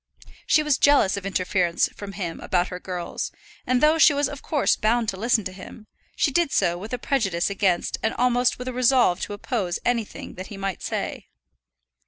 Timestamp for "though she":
3.83-4.15